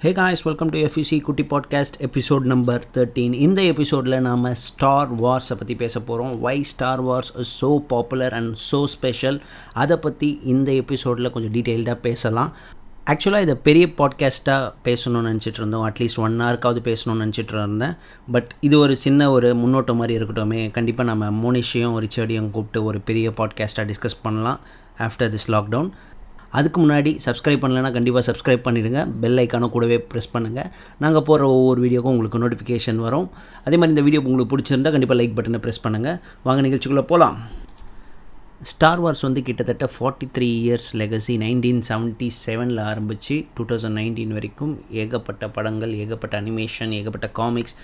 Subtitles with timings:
[0.00, 5.54] Hey guys welcome to FUC குட்டி podcast episode number thirteen இந்த எபிசோடில் நாம் ஸ்டார் வார்ஸை
[5.56, 9.38] பற்றி பேச போகிறோம் why Star Wars so popular and so special
[9.74, 12.50] அதை பற்றி இந்த எபிசோடில் கொஞ்சம் டீட்டெயில்டாக பேசலாம்.
[13.06, 15.86] ஆக்சுவலாக இதை பெரிய பாட்காஸ்ட்டாக பேசணும்னு நினச்சிட்டு இருந்தோம்.
[15.90, 17.94] அட்லீஸ்ட் ஒன் ஹவருக்காவது பேசணும்னு நினச்சிட்டு இருந்தேன்.
[18.32, 20.70] பட் இது ஒரு சின்ன ஒரு முன்னோட்டம் மாதிரி இருக்கட்டுமே.
[20.70, 24.60] கண்டிப்பாக நம்ம மோனிஷையும் ரிச்சர்டையும் கூப்பிட்டு ஒரு பெரிய பாட்காஸ்ட்டாக டிஸ்கஸ் பண்ணலாம்
[24.98, 25.90] ஆஃப்டர் திஸ் லாக்டவுன்
[26.58, 29.00] அதுக்கு முன்னாடி சப்ஸ்கிரைப் பண்ணலைன்னா கண்டிப்பாக சப்ஸ்கிரைப் பண்ணிடுங்க.
[29.22, 30.68] பெல் ஐக்கானும் கூடவே ப்ரெஸ் பண்ணுங்கள்
[31.04, 33.28] நாங்கள் போகிற ஒவ்வொரு வீடியோக்கும் உங்களுக்கு நோட்டிஃபிகேஷன் வரும்.
[33.66, 37.38] அதே மாதிரி இந்த வீடியோ உங்களுக்கு பிடிச்சிருந்தா கண்டிப்பாக லைக் பட்டனை ப்ரெஸ் பண்ணுங்கள் வாங்க நிகழ்ச்சிக்குள்ளே போகலாம்
[38.70, 44.32] ஸ்டார் வார்ஸ் வந்து கிட்டத்தட்ட forty three years legacy nineteen seventy செவனில் ஆரம்பித்து டூ தௌசண்ட் நைன்டீன்
[44.36, 47.76] வரைக்கும் ஏகப்பட்ட படங்கள் ஏகப்பட்ட அனிமேஷன் ஏகப்பட்ட காமிக்ஸ்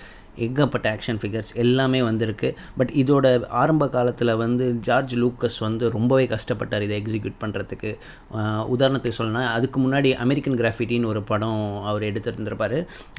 [0.45, 2.49] ஏகப்பட்ட ஆக்ஷன் ஃபிகர்ஸ் எல்லாமே வந்திருக்கு.
[2.79, 3.25] பட் இதோட
[3.61, 7.91] ஆரம்ப காலத்தில் வந்து ஜார்ஜ் லூக்கஸ் வந்து ரொம்பவே கஷ்டப்பட்டார் இதை எக்ஸிக்யூட் பண்ணுறதுக்கு
[8.75, 12.77] உதாரணத்துக்கு சொல்லணும்னா அதுக்கு முன்னாடி அமெரிக்கன் கிராஃபிட்டின்னு ஒரு படம் அவர் எடுத்துருந்துருப்பார்.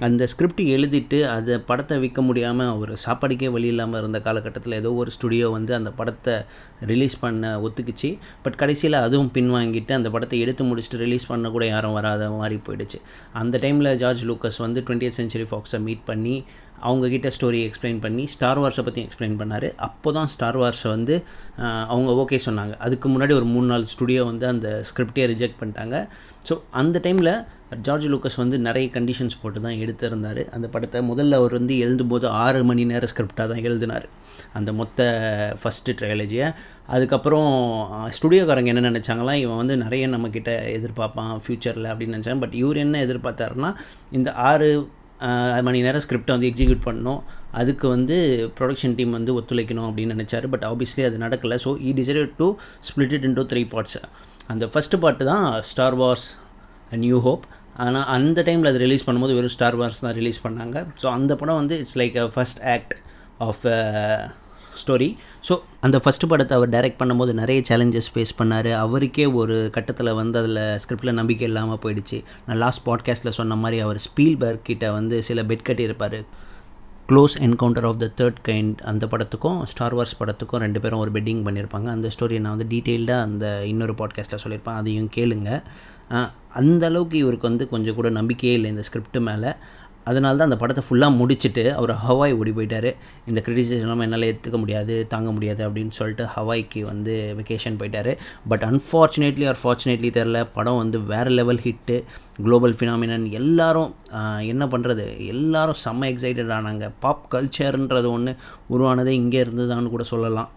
[0.08, 5.12] அந்த ஸ்கிரிப்ட் எழுதிட்டு அதை படத்தை விற்க முடியாமல் அவர் சாப்பாடுக்கே வழி இல்லாமல் இருந்த காலகட்டத்தில் ஏதோ ஒரு
[5.16, 6.36] ஸ்டுடியோ வந்து அந்த படத்தை
[6.92, 8.10] ரிலீஸ் பண்ண ஒத்துக்குச்சு.
[8.46, 13.00] பட் கடைசியில் அதுவும் பின்வாங்கிட்டு அந்த படத்தை எடுத்து முடிச்சுட்டு ரிலீஸ் பண்ண கூட யாரும் வராத மாதிரி போயிடுச்சு.
[13.42, 16.36] அந்த டைமில் ஜார்ஜ் லூக்கஸ் வந்து டுவெண்ட்டி சென்ச்சுரி ஃபாக்ஸை மீட் பண்ணி
[16.88, 19.66] அவங்க அவங்கக்கிட்ட ஸ்டோரி எக்ஸ்பிளைன் பண்ணி ஸ்டார் வார்ஸை பற்றி எக்ஸ்பிளைன் பண்ணார்.
[19.86, 21.14] அப்போ தான் ஸ்டார் வார்ஸை வந்து
[21.92, 22.74] அவங்க ஓகே சொன்னாங்க.
[22.86, 25.98] அதுக்கு முன்னாடி ஒரு மூணு நாள் ஸ்டுடியோ வந்து அந்த ஸ்கிரிப்டே ரிஜெக்ட் பண்ணிட்டாங்க.
[26.48, 27.32] ஸோ அந்த டைமில்
[27.86, 30.42] ஜார்ஜ் லூக்கஸ் வந்து நிறைய கண்டிஷன்ஸ் போட்டு தான் எடுத்திருந்தார்.
[30.56, 34.08] அந்த படத்தை முதல்ல அவர் வந்து எழுதும்போது ஆறு மணி நேரம் ஸ்கிரிப்டாக தான் எழுதினார்.
[34.58, 35.00] அந்த மொத்த
[35.60, 36.48] ஃபஸ்ட்டு ட்ரையாலஜியை
[36.94, 37.52] அதுக்கப்புறம்
[38.16, 42.42] ஸ்டுடியோக்காரங்க என்ன நினச்சாங்களா இவன் வந்து நிறைய நம்மக்கிட்ட எதிர்பார்ப்பான் ஃப்யூச்சரில் அப்படின்னு நினச்சாங்க.
[42.46, 43.72] பட் இவர் என்ன எதிர்பார்த்தாருன்னா
[44.18, 44.68] இந்த ஆறு
[45.66, 47.20] மணி நேரம் ஸ்கிரிப்டை வந்து எக்ஸிக்யூட் பண்ணோம்
[47.60, 48.16] அதுக்கு வந்து
[48.58, 50.46] ப்ரொடக்ஷன் டீம் வந்து ஒத்துழைக்கணும் அப்படின்னு நினச்சாரு.
[50.54, 51.58] பட் ஆப்வியஸ்லி அது நடக்கலை.
[51.64, 52.48] So he decided to
[52.88, 53.98] split it into three parts
[54.52, 56.26] அந்த ஃபஸ்ட்டு பார்ட்டு தான் ஸ்டார் வார்ஸ்
[57.04, 57.44] நியூ ஹோப்
[57.84, 60.76] ஆனால் அந்த டைமில் அது ரிலீஸ் பண்ணும்போது வெறும் ஸ்டார் வார்ஸ் தான் ரிலீஸ் பண்ணாங்க.
[61.02, 62.94] ஸோ அந்த படம் வந்து it's like a first act
[63.48, 63.62] of
[64.82, 65.08] story
[65.48, 68.70] so அந்த ஃபஸ்ட்டு படத்தை அவர் டைரக்ட் பண்ணும்போது நிறைய சேலஞ்சஸ் ஃபேஸ் பண்ணார்.
[68.84, 72.18] அவருக்கே ஒரு கட்டத்தில் வந்து அதில் ஸ்கிரிப்டில் நம்பிக்கை இல்லாமல் போயிடுச்சு.
[72.46, 76.18] நான் லாஸ்ட் பாட்காஸ்ட்டில் சொன்ன மாதிரி அவர் ஸ்பீல்பர்க் கிட்ட வந்து சில bet கட்டியிருப்பார்.
[77.08, 81.42] Close encounter of the third kind அந்த படத்துக்கும் ஸ்டார் வார்ஸ் படத்துக்கும் ரெண்டு பேரும் ஒரு பெட்டிங்
[81.46, 81.88] பண்ணியிருப்பாங்க.
[81.96, 84.78] அந்த ஸ்டோரியை நான் வந்து டீட்டெயில்டாக அந்த இன்னொரு பாட்காஸ்ட்டில் சொல்லியிருப்பேன்.
[84.82, 85.50] அதையும் கேளுங்க.
[86.60, 89.50] அந்த அளவுக்கு இவருக்கு வந்து கொஞ்சம் கூட நம்பிக்கையே இல்லை இந்த ஸ்கிரிப்ட் மேலே.
[90.10, 92.88] அதனால தான் அந்த படத்தை ஃபுல்லாக முடிச்சுட்டு அவர் ஹவாய் ஓடி போயிட்டார்.
[93.30, 98.10] இந்த கிரிட்டிசிசம் என்னால் ஏற்றுக்க முடியாது தாங்க முடியாது அப்படின்னு சொல்லிட்டு ஹவாய்க்கு வந்து வெக்கேஷன் போயிட்டார்.
[98.52, 101.96] பட் அன்ஃபார்ச்சுனேட்லி ஆர் ஃபார்ச்சுனேட்லி தெரில படம் வந்து வேறு லெவல் ஹிட்டு
[102.46, 103.90] குளோபல் ஃபினாமினன் எல்லாரும்
[104.52, 106.84] என்ன பண்ணுறது எல்லாரும் செம்ம எக்ஸைட்டட் ஆனாங்க.
[107.04, 108.34] பாப் கல்ச்சர்ன்றது ஒன்று
[108.74, 110.50] உருவானதே இங்கே இருந்ததான்னு கூட சொல்லலாம்.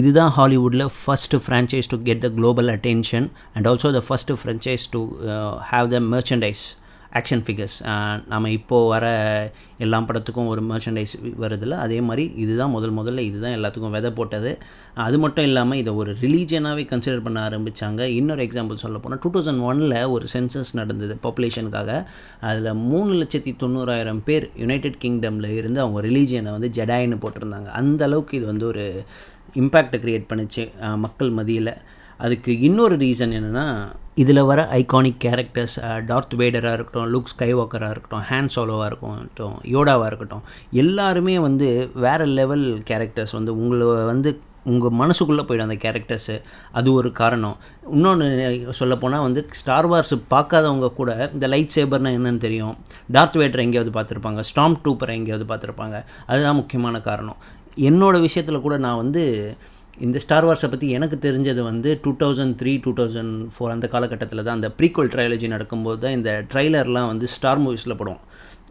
[0.00, 5.00] இதுதான் ஹாலிவுட்டில் first franchise to get the global attention and also the first franchise to
[5.70, 6.64] have the merchandise
[7.18, 7.76] action figures
[8.26, 9.06] நம்ம இப்போது வர
[9.84, 14.50] எல்லா படத்துக்கும் ஒரு மர்ச்சன்டைஸ் வருதில்ல அதே மாதிரி இதுதான் முதல் முதல்ல இதுதான் எல்லாத்துக்கும் விதை போட்டது.
[14.94, 19.64] அது மட்டும் இல்லாமல் இதை ஒரு ரிலீஜியனாகவே கன்சிடர் பண்ண ஆரம்பித்தாங்க இன்னொரு எக்ஸாம்பிள் சொல்ல போனால் டூ தௌசண்ட்
[19.70, 22.04] ஒனில் ஒரு சென்சஸ் நடந்தது பாப்புலேஷனுக்காக
[22.40, 27.70] அதில் மூணு லட்சத்தி தொண்ணூறாயிரம் பேர் யுனைடெட் கிங்டமில் இருந்து அவங்க ரிலீஜியனை வந்து ஜெடாயின்னு போட்டிருந்தாங்க.
[27.82, 29.04] அந்த அளவுக்கு இது வந்து ஒரு
[29.54, 30.64] இம்பேக்டை க்ரியேட் பண்ணிச்சு
[30.96, 31.72] மக்கள் மதியில்
[32.18, 38.48] அதுக்கு இன்னொரு ரீசன் என்னென்னா இதில் வர ஐகானிக் கேரக்டர்ஸ் டார்த் வேடராக இருக்கட்டும் லுக் ஸ்கைவாக்கராக இருக்கட்டும் ஹேண்ட்
[38.56, 45.68] சோலோவாக இருக்கட்டும் யோடாவாக இருக்கட்டும் எல்லாருமே வந்து வேறு லெவல் கேரக்டர்ஸ் வந்து உங்களை வந்து உங்கள் மனசுக்குள்ளே போயிடும்
[45.68, 46.40] அந்த கேரக்டர்ஸு
[46.72, 47.56] அது ஒரு காரணம்.
[47.90, 52.76] இன்னொன்று சொல்லப்போனால் வந்து ஸ்டார் வார்ஸ் பார்க்காதவங்க கூட இந்த லைட் சேபர்னால் என்னென்னு தெரியும்.
[53.08, 54.44] டார்த் வேடர் எங்கேயாவது பார்த்துருப்பாங்க.
[54.50, 56.04] ஸ்டாம்ப் டூப்பரை எங்கேயாவது பார்த்துருப்பாங்க.
[56.26, 57.36] அதுதான் முக்கியமான காரணம்.
[57.76, 59.56] என்னோடய விஷயத்தில் கூட நான் வந்து
[60.06, 64.42] இந்த ஸ்டார் வார்ஸை பற்றி எனக்கு தெரிஞ்சது வந்து two thousand three two thousand four அந்த காலகட்டத்தில்
[64.42, 68.20] தான் அந்த ப்ரீக்வல் ட்ரையாலஜி நடக்கும்போது தான் இந்த ட்ரைலர்லாம் வந்து ஸ்டார் மூவிஸில் படம்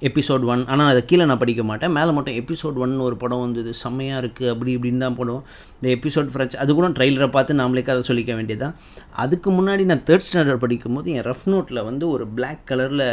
[0.07, 1.93] எபிசோட் ஒன் ஆனால் அதை கீழே நான் படிக்க மாட்டேன்.
[1.97, 3.71] மேலே மட்டும் எபிசோட் ஒன் ஒரு படம் வந்தது.
[3.73, 5.41] செம்மையாக இருக்குது அப்படி இப்படின்னு தான் படம்
[5.77, 8.75] இந்த எபிசோட் ஃப்ரெண்ட்ஸ் அது கூட ட்ரெயிலரை பார்த்து நாமளே அதை சொல்லிக்க வேண்டியதான்
[9.23, 13.07] அதுக்கு முன்னாடி நான் தேர்ட் ஸ்டாண்டர்ட் படிக்கும்போது என் ரஃப் நோட்டில் வந்து ஒரு பிளாக் கலரில்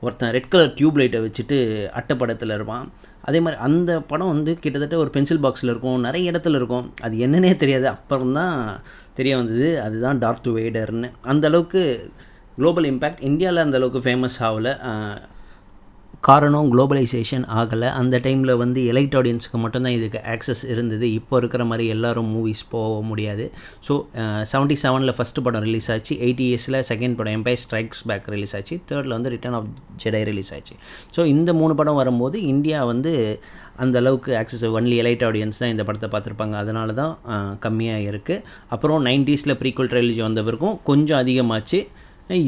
[0.00, 1.56] ஒருத்தன் ரெட் கலர் டியூப் லைட்டை வச்சுட்டு
[2.00, 2.84] அட்டைப்படத்தில் இருப்பான்.
[3.28, 6.86] அதே மாதிரி அந்த படம் வந்து கிட்டத்தட்ட ஒரு பென்சில் பாக்ஸில் இருக்கும் நிறைய இடத்துல இருக்கும்.
[7.00, 7.88] அது என்னன்னே தெரியாது.
[7.88, 8.54] அப்புறம் தான்
[9.18, 11.82] தெரிய வந்தது அதுதான் டார்த் வெய்டர்னு அந்தளவுக்கு
[12.56, 14.72] குளோபல் இம்பேக்ட் இந்தியாவில் அந்தளவுக்கு ஃபேமஸ் ஆகலை.
[16.26, 17.88] காரணம் குளோபலைசேஷன் ஆகலை.
[17.98, 21.06] அந்த டைமில் வந்து எலைட் ஆடியன்ஸுக்கு மட்டும்தான் இதுக்கு ஆக்சஸ் இருந்தது.
[21.18, 23.44] இப்போ இருக்கிற மாதிரி எல்லோரும் மூவிஸ் போக முடியாது.
[23.86, 23.92] ஸோ
[24.52, 26.14] செவன்ட்டி செவனில் ஃபஸ்ட்டு படம் ரிலீஸ் ஆச்சு.
[26.26, 28.76] எயிட்டி இயர்ஸில் செகண்ட் படம் எம்பையர் ஸ்ட்ரைக்ஸ் பேக் ரிலீஸ் ஆச்சு.
[28.90, 29.68] தேர்டில் வந்து ரிட்டர்ன் ஆஃப்
[30.04, 30.74] ஜெடை ரிலீஸ் ஆச்சு.
[31.18, 33.12] ஸோ இந்த மூணு படம் வரும்போது இந்தியா வந்து
[33.84, 36.56] அந்த அளவுக்கு ஆக்சஸ் ஒன்லி எலைட் ஆடியன்ஸ் தான் இந்த படத்தை பார்த்துருப்பாங்க.
[36.64, 37.14] அதனால தான்
[37.66, 38.44] கம்மியாக இருக்குது
[38.76, 41.80] அப்புறம் நைன்ட்டீஸில் ப்ரீக்குவல் ட்ரைலஜி வந்த பிறகும் கொஞ்சம் அதிகமாச்சு.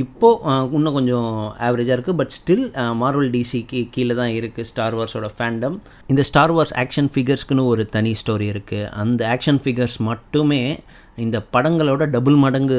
[0.02, 1.28] இப்போது இன்னும் கொஞ்சம்
[1.66, 2.64] ஆவரேஜாக இருக்குது பட் ஸ்டில்
[3.02, 8.12] மார்வல் டிசிக்கு கீழே தான் இருக்குது ஸ்டார் வார்ஸோட ஃபேண்டம் இந்த ஸ்டார் வார்ஸ் ஆக்ஷன் ஃபிகர்ஸ்க்குன்னு ஒரு தனி
[8.22, 10.62] ஸ்டோரி இருக்குது அந்த ஆக்ஷன் ஃபிகர்ஸ் மட்டுமே
[11.24, 12.78] இந்த படங்களோட டபுள் மடங்கு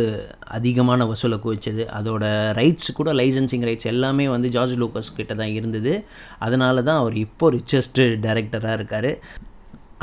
[0.57, 1.83] அதிகமான வசூலை குவிச்சது.
[1.97, 2.23] அதோட
[2.59, 5.93] ரைட்ஸ் கூட லைசன்சிங் ரைட்ஸ் எல்லாமே வந்து ஜார்ஜ் லூக்கஸ் கிட்ட தான் இருந்தது.
[6.39, 9.11] அதனால தான் அவர் இப்போ ரிச்சஸ்ட்டு டைரக்டராக இருக்கார்.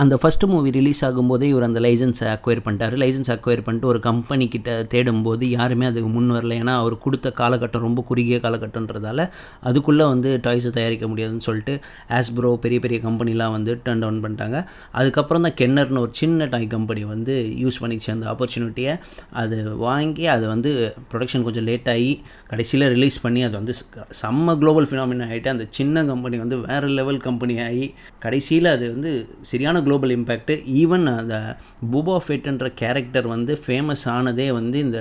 [0.03, 2.95] அந்த ஃபஸ்ட்டு மூவி ரிலீஸ் ஆகும்போதே இவர் அந்த லைசன்ஸை அக்வயர் பண்ணிட்டார்.
[3.03, 6.53] லைசன்ஸ் அக்வயர் பண்ணிட்டு ஒரு கம்பெனி கிட்ட தேடும்போது யாருமே அதுக்கு முன் வரல.
[6.63, 9.25] ஏன்னா அவர் கொடுத்த காலகட்டம் ரொம்ப குறுகிய காலகட்டன்றதால
[9.69, 11.75] அதுக்குள்ளே வந்து டாய்ஸை தயாரிக்க முடியாதுன்னு சொல்லிட்டு
[12.19, 14.61] ஆஸ்ப்ரோ பெரிய பெரிய கம்பெனிலாம் வந்து டர்ன் டவுன் பண்ணிட்டாங்க.
[15.01, 17.35] அதுக்கப்புறம் தான் கென்னர்னு ஒரு சின்ன டாய் கம்பெனி வந்து
[17.65, 18.09] யூஸ் பண்ணிச்சு.
[18.17, 18.95] அந்த ஆப்பர்ச்சுனிட்டியை
[19.43, 20.73] அது வாங்கி அது வந்து
[21.11, 22.15] ப்ரொடக்ஷன் கொஞ்சம் லேட் ஆகி
[22.53, 23.77] கடைசியில் ரிலீஸ் பண்ணி அது வந்து
[24.21, 27.89] செம்ம குளோபல் ஃபினாமினா ஆகிட்டு அந்த சின்ன கம்பெனி வந்து வேறு லெவல் கம்பெனி ஆகி
[28.27, 29.11] கடைசியில் அது வந்து
[29.51, 31.37] சரியான குளோபல் இம்பேக்ட்டு ஈவன் அந்த
[31.93, 34.99] பூபா ஃபெட்டுன்ற கேரக்டர் வந்து ஃபேமஸ் ஆனதே வந்து இந்த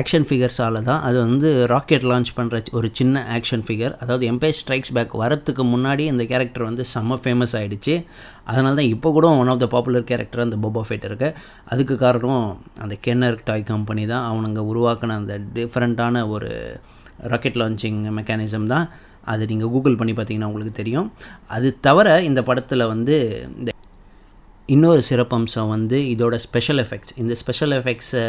[0.00, 1.00] ஆக்ஷன் ஃபிகர்ஸால் தான்.
[1.06, 6.04] அது வந்து ராக்கெட் லான்ச் பண்ணுற ஒரு சின்ன ஆக்ஷன் ஃபிகர் அதாவது எம்பையர் ஸ்ட்ரைக்ஸ் பேக் வரத்துக்கு முன்னாடி
[6.12, 7.94] இந்த கேரக்டர் வந்து செம்ம ஃபேமஸ் ஆகிடுச்சு
[8.50, 11.28] அதனால தான் இப்போ கூட one of the popular character அந்த போபா ஃபேட் இருக்கு.
[11.72, 12.46] அதுக்கு காரணம்
[12.84, 14.24] அந்த கென்னர் டாய் கம்பெனி தான்.
[14.30, 16.50] அவனுங்க உருவாக்கின அந்த டிஃப்ரெண்ட்டான ஒரு
[17.34, 18.88] ராக்கெட் லான்ச்சிங் மெக்கானிசம் தான்.
[19.32, 21.10] அது நீங்கள் கூகுள் பண்ணி பார்த்தீங்கன்னா உங்களுக்கு தெரியும்.
[21.56, 23.16] அது தவிர இந்த படத்தில் வந்து
[23.58, 23.71] இந்த
[24.72, 28.22] இன்னொரு சிறப்பம்சம் வந்து இதோட ஸ்பெஷல் எஃபெக்ட்ஸ் இந்த ஸ்பெஷல் எஃபெக்ட்ஸை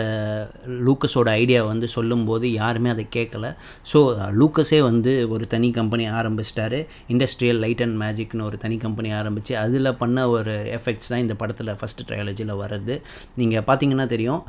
[0.86, 3.50] லூக்கஸோட ஐடியா வந்து சொல்லும்போது யாருமே அதை கேட்கல
[3.92, 4.00] ஸோ
[4.40, 6.80] லூக்கஸே வந்து ஒரு தனி கம்பெனி ஆரம்பிச்சிட்டாரு.
[7.14, 11.72] இண்டஸ்ட்ரியல் லைட் அண்ட் மேஜிக்னு ஒரு தனி கம்பெனி ஆரம்பித்து அதில் பண்ண ஒரு எஃபெக்ட்ஸ் தான் இந்த படத்தில்
[11.82, 12.98] ஃபஸ்ட்டு ட்ரையாலஜியில் வர்றது.
[13.42, 14.42] நீங்கள் பார்த்தீங்கன்னா தெரியும்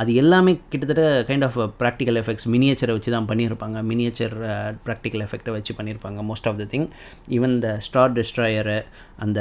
[0.00, 3.78] அது எல்லாமே கிட்டத்தட்ட கைண்ட் ஆஃப் ப்ராக்டிக்கல் எஃபெக்ட்ஸ் மினியேச்சரை வச்சு தான் பண்ணியிருப்பாங்க.
[3.92, 4.36] மினியேச்சர்
[4.88, 6.88] ப்ராக்டிக்கல் எஃபெக்டை வச்சு பண்ணியிருப்பாங்க most of the thing
[7.38, 8.78] even the Star destroyer
[9.26, 9.40] அந்த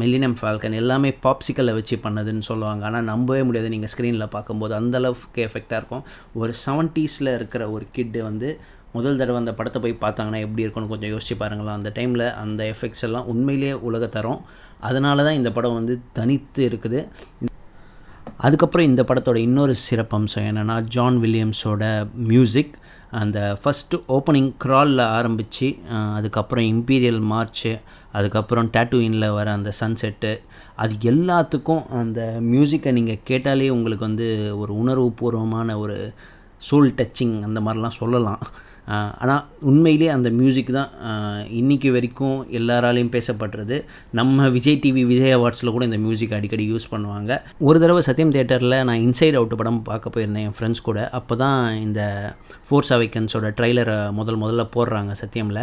[0.00, 2.82] மில்லினம் ஃபால்கன் எல்லாமே பாப்சிக்கலை வச்சு பண்ணதுன்னு சொல்லுவாங்க.
[2.88, 3.68] ஆனால் நம்பவே முடியாது.
[3.74, 6.04] நீங்கள் ஸ்க்ரீனில் பார்க்கும்போது அந்தளவுக்கு எஃபெக்டாக இருக்கும்.
[6.40, 8.50] ஒரு செவன்ட்டீஸில் இருக்கிற ஒரு கிட்டு வந்து
[8.96, 13.04] முதல் தடவை அந்த படத்தை போய் பார்த்தாங்கன்னா எப்படி இருக்கும்னு கொஞ்சம் யோசிச்சு பாருங்களா அந்த டைமில் அந்த எஃபெக்ட்ஸ்
[13.08, 14.40] எல்லாம் உண்மையிலேயே உலகத்தரம்
[14.88, 17.00] அதனால தான் இந்த படம் வந்து தனித்து இருக்குது.
[18.46, 21.84] அதுக்கப்புறம் இந்த படத்தோட இன்னொரு சிறப்பம்சம் என்னென்னா ஜான் வில்லியம்ஸோட
[22.30, 22.74] மியூசிக்
[23.20, 25.68] அந்த ஃபஸ்ட்டு ஓப்பனிங் க்ராலில் ஆரம்பித்து
[26.18, 27.72] அதுக்கப்புறம் இம்பீரியல் மார்ச்சு
[28.16, 30.32] அதுக்கப்புறம் டேட்டூயினில் வர அந்த சன்செட்டு
[30.82, 32.20] அது எல்லாத்துக்கும் அந்த
[32.52, 34.28] மியூசிக்கை நீங்கள் கேட்டாலே உங்களுக்கு வந்து
[34.62, 35.98] ஒரு உணர்வு பூர்வமான ஒரு
[36.68, 38.42] சோல் டச்சிங் அந்த மாதிரிலாம் சொல்லலாம்.
[39.22, 40.92] ஆனால் உண்மையிலே அந்த மியூசிக் தான்
[41.58, 43.76] இன்றைக்கி வரைக்கும் எல்லாராலையும் பேசப்படுறது.
[44.18, 47.34] நம்ம விஜய் டிவி விஜய் அவார்ட்ஸில் கூட இந்த மியூசிக் அடிக்கடி யூஸ் பண்ணுவாங்க.
[47.68, 51.02] ஒரு தடவை சத்யம் தேட்டரில் நான் இன்சைட் அவுட் படம் பார்க்க போயிருந்தேன் என் ஃப்ரெண்ட்ஸ் கூட.
[51.18, 52.00] அப்போ தான் இந்த
[52.68, 55.62] ஃபோர்ஸ் அவைக்கன்ஸோட ட்ரைலரை முதல் முதல்ல போடுறாங்க சத்யமில்.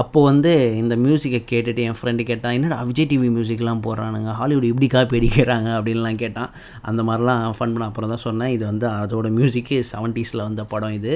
[0.00, 0.50] அப்போது வந்து
[0.80, 4.30] இந்த மியூசிக்கை கேட்டுட்டு என் ஃப்ரெண்டு கேட்டான் என்னடா விஜய் டிவி மியூசிக்லாம் போடுறானுங்க?
[4.40, 5.68] ஹாலிவுட் இப்படி காப்பி அடிக்கிறாங்க?
[5.78, 6.50] அப்படின்லாம் கேட்டான்.
[6.90, 8.52] அந்த மாதிரிலாம் ஃபன் பண்ண அப்புறம் தான் சொன்னேன்.
[8.56, 11.14] இது வந்து அதோடய மியூசிக்கு செவன்ட்டீஸில் வந்த படம் இது.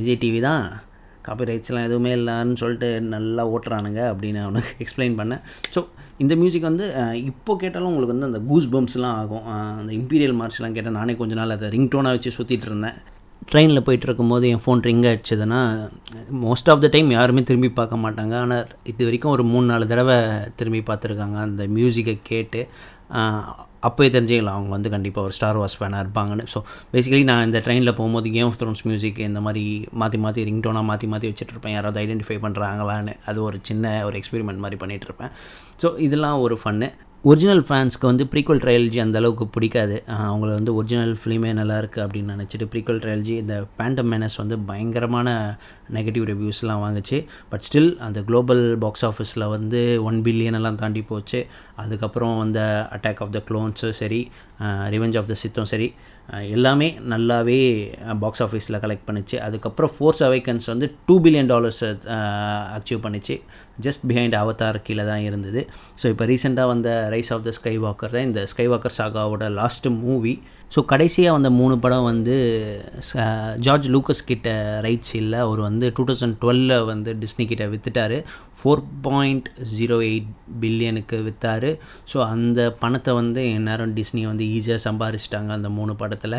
[0.00, 0.64] விஜய் டிவி தான்.
[1.26, 5.42] காப்பி ரைட்ஸ்லாம் எதுவுமே இல்லைன்னு சொல்லிட்டு நல்லா ஓட்டுறானுங்க அப்படின்னு அவனுக்கு எக்ஸ்பிளைன் பண்ணேன்.
[5.74, 5.80] ஸோ
[6.24, 6.86] இந்த மியூசிக் வந்து
[7.30, 9.46] இப்போ கேட்டாலும் உங்களுக்கு வந்து அந்த கூஸ் பம்ப்ஸ்லாம் ஆகும்
[9.80, 12.98] அந்த இம்பீரியல் மார்ச்லாம் கேட்டால் நானே கொஞ்ச நாள் அதை ரிங்டோனாக வச்சு சுற்றிட்டு இருந்தேன்.
[13.48, 15.60] ட்ரெயினில் போயிட்டுருக்கும்போது என் ஃபோன் ரிங் ஆகிடுச்சதுன்னா
[16.44, 18.34] மோஸ்ட் ஆஃப் த டைம் யாருமே திரும்பி பார்க்க மாட்டாங்க.
[18.44, 20.16] ஆனால் இது வரைக்கும் ஒரு மூணு நாலு தடவை
[20.58, 21.38] திரும்பி பார்த்துருக்காங்க.
[21.48, 22.62] அந்த மியூசிக்கை கேட்டு
[23.88, 24.56] அப்போயே தெரிஞ்சுக்கலாம்.
[24.56, 26.44] அவங்க வந்து கண்டிப்பாக ஒரு ஸ்டார் வாஸ் ஃபேனாக இருப்பாங்கன்னு.
[26.54, 26.58] ஸோ
[26.92, 29.64] பேசிக்கலி நான் இந்த ட்ரெயினில் போகும்போது கேம் ஆஃப் த்ரோன்ஸ் மியூசிக் இந்த மாதிரி
[30.02, 34.78] மாற்றி மாற்றி ரிங்டோனாக மாற்றி மாற்றி வச்சுட்ருப்பேன் யாராவது ஐடென்டிஃபை பண்ணுறாங்களான்னு அது ஒரு சின்ன ஒரு எக்ஸ்பெரிமெண்ட் மாதிரி
[34.82, 35.32] பண்ணிகிட்ருப்பேன்
[35.82, 36.90] ஸோ இதெல்லாம் ஒரு ஃபன்னு
[37.28, 39.96] ஒரிஜினல் ஃபேன்ஸ்க்கு வந்து ப்ரீக்வல் ட்ரையல்ஜி அந்த அளவுக்கு பிடிக்காது.
[40.26, 45.34] அவங்கள வந்து ஒரிஜினல் ஃபிலிமே நல்லா இருக்குது அப்படின்னு நினச்சிட்டு ப்ரீக்வல் ட்ரையல்ஜி இந்த பேண்டம் மேனஸ் வந்து பயங்கரமான
[45.96, 47.18] நெகட்டிவ் ரிவ்யூஸ்லாம் வாங்குச்சு.
[47.50, 51.42] பட் ஸ்டில் அந்த குளோபல் பாக்ஸ் ஆஃபீஸில் வந்து ஒன் பில்லியன் எல்லாம் தாண்டி போச்சு.
[51.84, 52.62] அதுக்கப்புறம் வந்த
[52.96, 54.22] அட்டாக் ஆஃப் த க்ளோன்ஸும் சரி
[54.96, 55.90] ரிவெஞ்ச் ஆஃப் த சித்தும் சரி
[56.56, 57.60] எல்லாமே நல்லாவே
[58.24, 59.36] பாக்ஸ் ஆஃபீஸில் கலெக்ட் பண்ணிச்சு.
[59.46, 61.82] அதுக்கப்புறம் ஃபோர்ஸ் அவைக்கன்ஸ் வந்து டூ பில்லியன் டாலர்ஸ்
[62.76, 63.36] அச்சீவ் பண்ணிச்சு.
[63.86, 65.60] ஜஸ்ட் பிஹைண்ட் அவதார் கீழே தான் இருந்தது.
[66.00, 69.92] ஸோ இப்போ ரீசெண்டாக வந்த rice of the Skywalker தான் இந்த ஸ்கை வாக்கர் சாகாவோட லாஸ்ட்டு
[70.06, 70.34] மூவி
[70.74, 72.34] ஸோ கடைசியாக வந்த மூணு படம் வந்து
[73.66, 74.48] ஜார்ஜ் லூக்கஸ் கிட்ட
[74.86, 75.38] ரைட்ஸ் இல்லை.
[75.46, 78.18] அவர் வந்து டூ தௌசண்ட் டுவெலில் வந்து டிஸ்னி கிட்ட விற்றுட்டாரு
[78.58, 80.28] ஃபோர் பாயிண்ட் ஜீரோ எயிட்
[80.64, 81.72] பில்லியனுக்கு விற்றாரு
[82.12, 86.38] ஸோ அந்த பணத்தை வந்து எந்நேரம் டிஸ்னி வந்து ஈஸியாக சம்பாரிச்சிட்டாங்க அந்த மூணு படத்தில்.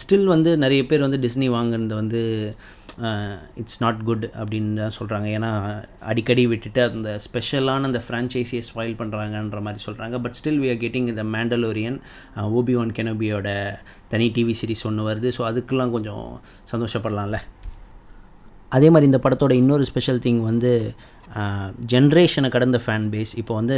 [0.00, 2.22] ஸ்டில் வந்து நிறைய பேர் வந்து டிஸ்னி வாங்குறது வந்து
[3.60, 5.50] இட்ஸ் நாட் குட் அப்படின்னு தான் சொல்கிறாங்க ஏன்னா
[6.00, 11.08] அடிக்கடி விட்டுட்டு அந்த ஸ்பெஷலான அந்த ஃப்ரான்ச்சைஸியை ஸ்பாயில் பண்ணுறாங்கன்ற மாதிரி சொல்கிறாங்க but still we are getting
[11.12, 11.98] இந்த மேண்டலோரியன்
[12.60, 13.48] ஓபி ஒன் கெனோபியோட
[14.08, 15.30] தனி டிவி சீரிஸ் ஒன்று வருது.
[15.38, 16.40] ஸோ அதுக்கெலாம் கொஞ்சம்
[16.72, 17.40] சந்தோஷப்படலாம்ல.
[18.68, 20.70] அதே மாதிரி இந்த படத்தோட இன்னொரு ஸ்பெஷல் திங் வந்து
[21.92, 23.76] ஜென்ரேஷனை கடந்த ஃபேன் பேஸ் இப்போ வந்து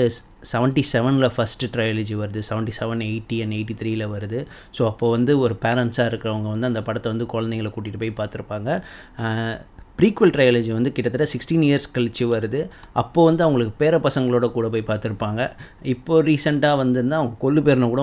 [0.53, 4.41] செவன்ட்டி செவனில் ஃபஸ்ட்டு ட்ரையாலஜி வருது seventy seven eighty and eighty த்ரீல வருது.
[4.79, 8.71] ஸோ அப்போ வந்து ஒரு பேரண்ட்ஸாக இருக்கிறவங்க வந்து அந்த படத்தை வந்து குழந்தைங்கள கூட்டிகிட்டு போய் பார்த்துருப்பாங்க.
[9.99, 12.61] ப்ரீக்குவல் ட்ரையாலஜி வந்து கிட்டத்தட்ட சிக்ஸ்டீன் இயர்ஸ் கழிச்சு வருது.
[13.01, 15.43] அப்போது வந்து அவங்களுக்கு பேர பசங்களோட கூட போய் பார்த்துருப்பாங்க.
[15.93, 18.03] இப்போ ரீசெண்டாக வந்துருந்தால் அவங்க கொள்ளு பேரனை கூட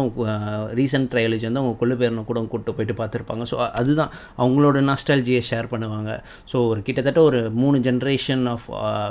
[0.79, 3.45] ரீசெண்ட் ட்ரையாலஜி வந்து அவங்க கொள்ளு பேரனை கூட கூப்பிட்டு போயிட்டு பார்த்துருப்பாங்க.
[3.51, 4.13] ஸோ அதுதான்.
[4.41, 6.13] அவங்களோட நாஸ்டாலஜியை ஷேர் பண்ணுவாங்க.
[6.53, 8.67] ஸோ ஒரு கிட்டத்தட்ட ஒரு மூணு ஜென்ரேஷன் ஆஃப்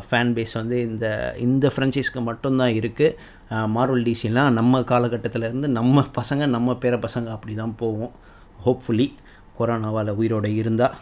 [0.08, 1.06] ஃபேன் பேஸ் வந்து இந்த
[1.48, 7.78] இந்த ஃப்ரெஞ்சைஸ்க்கு மட்டும்தான் இருக்குது மார்வல் டிசிலாம் நம்ம காலகட்டத்திலேருந்து நம்ம பசங்க நம்ம பேர பசங்க அப்படி தான்
[7.82, 8.12] போவோம்
[8.66, 9.08] ஹோப்ஃபுல்லி
[9.58, 10.96] கொரோனாவால் உயிரோடு இருந்தால்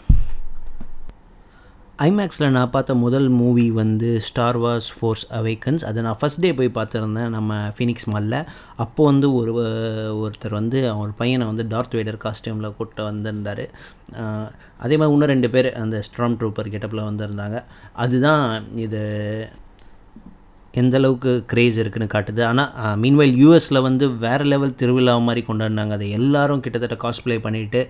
[2.07, 6.71] ஐமேக்ஸில் நான் பார்த்த முதல் மூவி வந்து ஸ்டார் வார்ஸ் ஃபோர்ஸ் அவைக்கன்ஸ் அதை நான் ஃபஸ்ட் டே போய்
[6.77, 8.37] பார்த்துருந்தேன் நம்ம ஃபினிக்ஸ் மாலில்
[8.83, 9.53] அப்போது வந்து ஒரு
[10.25, 13.65] ஒருத்தர் வந்து அவர் பையனை வந்து டார்த் வேடர் காஸ்டியூமில் கூப்பிட்டு வந்திருந்தார்.
[14.85, 17.61] அதே மாதிரி இன்னும் ரெண்டு பேர் அந்த ஸ்ட்ராம் ட்ரூப்பர் கெட்டப்பில் வந்திருந்தாங்க.
[18.05, 18.45] அதுதான்
[18.87, 19.03] இது
[20.81, 22.43] எந்த அளவுக்கு க்ரேஸ் இருக்குன்னு காட்டுது.
[22.51, 25.93] ஆனால் மீன்வைல் யூஎஸில் வந்து வேறு லெவல் திருவிழா மாதிரி கொண்டாடினாங்க.
[25.99, 27.83] அதை எல்லாரும் கிட்டத்தட்ட காஸ்ப்ளே பண்ணிவிட்டு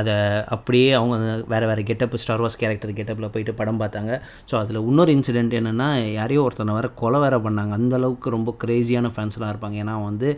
[0.00, 0.16] அதை
[0.56, 1.16] அப்படியே அவங்க
[1.52, 4.12] வேறு வேறு கெட்டப் ஸ்டார் வாஸ் கேரக்டர் கெட்டப்பில் போயிட்டு படம் பார்த்தாங்க.
[4.50, 5.88] ஸோ அதில் இன்னொரு இன்சிடெண்ட் என்னென்னா
[6.18, 7.72] யாரையோ ஒருத்தனை வேறு கொலை வேற பண்ணாங்க.
[7.80, 9.78] அந்தளவுக்கு ரொம்ப க்ரேஸியான ஃபேன்ஸ்லாம் இருப்பாங்க.
[9.84, 10.28] ஏன்னா வந்து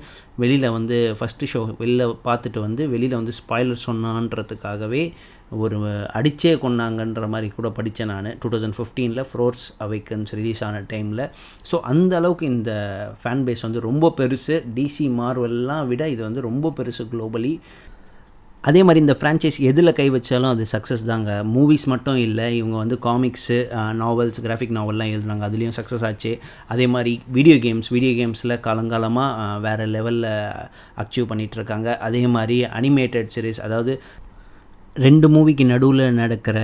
[0.45, 5.03] வெளியில் வந்து ஃபஸ்ட்டு ஷோ வெளியில் பார்த்துட்டு வந்து வெளியில் வந்து ஸ்பாய்லர் சொன்னான்றதுக்காகவே
[5.65, 5.77] ஒரு
[6.19, 8.27] அடிச்சே கொண்டாங்கன்ற மாதிரி கூட படித்தேன் நான்.
[8.41, 11.23] டூ தௌசண்ட் ஃபிஃப்டீனில் ஃப்ரோர்ஸ் அவைக்கன்ஸ் ரிலீஸ் ஆன டைமில்
[11.71, 12.73] ஸோ அந்த அளவுக்கு இந்த
[13.23, 14.57] ஃபேன் பேஸ் வந்து ரொம்ப பெருசு.
[14.79, 17.53] டிசி மார்வெல்லாம் விட இது வந்து ரொம்ப பெருசு குளோபலி
[18.69, 21.31] அதே மாதிரி இந்த ஃப்ரான்ச்சைஸ் எதில் கை வச்சாலும் அது சக்ஸஸ் தாங்க.
[21.55, 23.59] மூவிஸ் மட்டும் இல்லை இவங்க வந்து காமிக்ஸு
[24.01, 25.45] நாவல்ஸ் கிராஃபிக் நாவல்லாம் எழுதுனாங்க.
[25.49, 26.33] அதுலேயும் சக்ஸஸ் ஆச்சு.
[26.75, 30.31] அதே மாதிரி வீடியோ கேம்ஸ் வீடியோ கேம்ஸில் காலங்காலமாக வேறு லெவலில்
[31.05, 33.95] அச்சீவ் பண்ணிகிட்ருக்காங்க அதே மாதிரி அனிமேட்டட் சீரீஸ் அதாவது
[35.05, 36.59] ரெண்டு மூவிக்கு நடுவில் நடக்கிற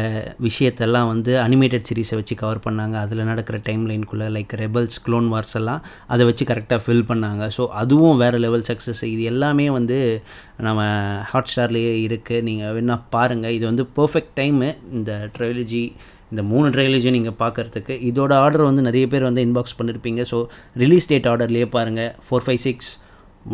[0.46, 2.94] விஷயத்தெல்லாம் வந்து அனிமேட்டட் சீரீஸை வச்சு கவர் பண்ணாங்க.
[3.04, 7.44] அதில் நடக்கிற டைம் லைனுக்குள்ளே லைக் ரெபல்ஸ் க்ளோன் வார்ஸ் எல்லாம் அதை வச்சு கரெக்டாக ஃபில் பண்ணாங்க.
[7.56, 9.98] ஸோ அதுவும் வேறு லெவல் சக்ஸஸ் இது எல்லாமே வந்து
[10.68, 10.80] நம்ம
[11.32, 15.84] ஹாட் ஸ்டார்லேயே இருக்குது நீங்கள் வேணால் பாருங்கள் இது வந்து பர்ஃபெக்ட் டைமு இந்த ட்ரைலஜி
[16.32, 20.40] இந்த மூணு ட்ரைலஜியும் நீங்கள் பார்க்குறதுக்கு இதோட ஆர்டர் வந்து நிறைய பேர் வந்து இன்பாக்ஸ் பண்ணியிருப்பீங்க ஸோ
[20.84, 22.90] ரிலீஸ் டேட் ஆர்டர்லேயே பாருங்கள் four five six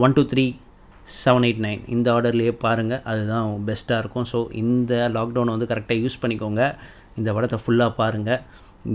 [0.04, 0.46] one two three
[1.18, 4.28] seven eight nine இந்த ஆர்டர்லேயே பாருங்கள் அதுதான் பெஸ்ட்டாக இருக்கும்.
[4.32, 6.64] ஸோ இந்த லாக்டவுனை வந்து கரெக்டாக யூஸ் பண்ணிக்கோங்க.
[7.20, 8.42] இந்த படத்தை ஃபுல்லாக பாருங்கள்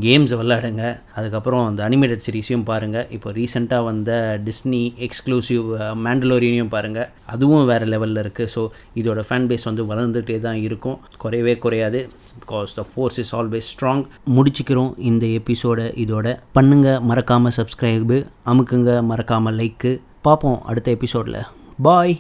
[0.03, 0.83] கேம்ஸ் விளாடுங்க
[1.17, 4.11] அதுக்கப்புறம் அந்த அனிமேட்டட் சீரீஸையும் பாருங்கள் இப்போ ரீசெண்டாக வந்த
[4.47, 5.65] டிஸ்னி எக்ஸ்க்ளூசிவ்
[6.05, 8.61] மேண்டலோரியனையும் பாருங்கள் அதுவும் வேறு லெவலில் இருக்குது ஸோ
[8.99, 10.97] இதோட ஃபேன் பேஸ் வந்து வளர்ந்துகிட்டே தான் இருக்கும்.
[11.23, 11.99] குறையவே குறையாது.
[12.41, 14.03] Because the force is always strong
[14.37, 18.17] முடிச்சுக்கிறோம் இந்த எபிசோடை இதோட பண்ணுங்கள் மறக்காமல் சப்ஸ்கிரைபு
[18.53, 18.95] அமுக்குங்க.
[19.11, 19.93] மறக்காமல் லைக்கு
[20.27, 21.39] பார்ப்போம் அடுத்த எபிசோடில்
[21.79, 22.13] பாய்